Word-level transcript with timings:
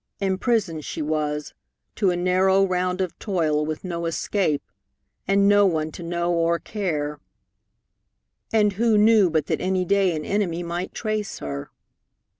Imprisoned 0.19 0.83
she 0.83 1.03
was, 1.03 1.53
to 1.93 2.09
a 2.09 2.15
narrow 2.17 2.65
round 2.65 3.01
of 3.01 3.19
toil, 3.19 3.63
with 3.63 3.83
no 3.83 4.07
escape, 4.07 4.63
and 5.27 5.47
no 5.47 5.67
one 5.67 5.91
to 5.91 6.01
know 6.01 6.31
or 6.33 6.57
care. 6.57 7.19
And 8.51 8.73
who 8.73 8.97
knew 8.97 9.29
but 9.29 9.45
that 9.45 9.61
any 9.61 9.85
day 9.85 10.15
an 10.15 10.25
enemy 10.25 10.63
might 10.63 10.95
trace 10.95 11.37
her? 11.37 11.69